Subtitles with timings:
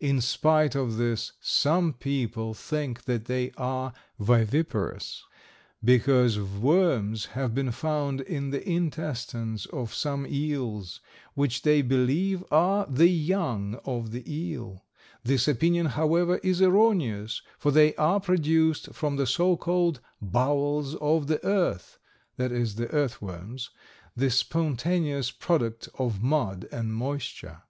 [0.00, 5.24] In spite of this some people think that they are viviparous,
[5.82, 11.00] because worms have been found in the intestines of some eels,
[11.34, 14.84] which they believe are the young of the eel.
[15.24, 21.26] This opinion, however, is erroneous, for they are produced from the so called 'bowels of
[21.28, 21.98] the earth'
[22.38, 22.44] (i.
[22.44, 23.70] e., the earth worms),
[24.14, 27.62] the spontaneous product of mud and moisture."